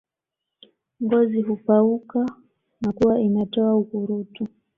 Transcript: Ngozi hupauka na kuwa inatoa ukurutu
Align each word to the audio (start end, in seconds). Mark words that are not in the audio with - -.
Ngozi 1.03 1.41
hupauka 1.41 2.25
na 2.81 2.91
kuwa 2.91 3.21
inatoa 3.21 3.75
ukurutu 3.77 4.47